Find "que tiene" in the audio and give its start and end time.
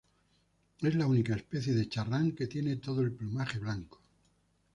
2.31-2.75